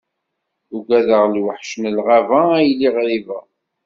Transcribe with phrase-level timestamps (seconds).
[0.75, 3.39] Uggadeɣ lwaḥc n lɣaba a yelli ɣriba.